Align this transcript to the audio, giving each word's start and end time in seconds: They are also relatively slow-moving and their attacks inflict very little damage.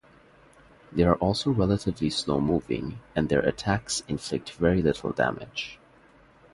They 0.91 1.03
are 1.03 1.13
also 1.17 1.51
relatively 1.51 2.09
slow-moving 2.09 2.99
and 3.15 3.29
their 3.29 3.41
attacks 3.41 4.01
inflict 4.07 4.49
very 4.53 4.81
little 4.81 5.11
damage. 5.11 5.77